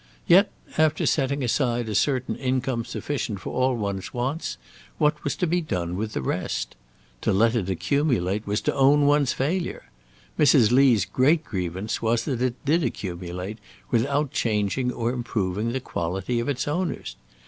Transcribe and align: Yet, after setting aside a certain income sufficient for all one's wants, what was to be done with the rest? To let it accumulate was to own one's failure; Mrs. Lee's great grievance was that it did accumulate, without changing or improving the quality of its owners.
Yet, 0.25 0.51
after 0.79 1.05
setting 1.05 1.43
aside 1.43 1.87
a 1.87 1.93
certain 1.93 2.35
income 2.37 2.85
sufficient 2.85 3.39
for 3.39 3.53
all 3.53 3.75
one's 3.77 4.15
wants, 4.15 4.57
what 4.97 5.23
was 5.23 5.35
to 5.35 5.45
be 5.45 5.61
done 5.61 5.95
with 5.95 6.13
the 6.13 6.23
rest? 6.23 6.75
To 7.21 7.31
let 7.31 7.55
it 7.55 7.69
accumulate 7.69 8.47
was 8.47 8.61
to 8.61 8.73
own 8.73 9.05
one's 9.05 9.31
failure; 9.31 9.91
Mrs. 10.39 10.71
Lee's 10.71 11.05
great 11.05 11.43
grievance 11.43 12.01
was 12.01 12.25
that 12.25 12.41
it 12.41 12.65
did 12.65 12.83
accumulate, 12.83 13.59
without 13.91 14.31
changing 14.31 14.91
or 14.91 15.11
improving 15.13 15.71
the 15.71 15.79
quality 15.79 16.39
of 16.39 16.49
its 16.49 16.67
owners. 16.67 17.15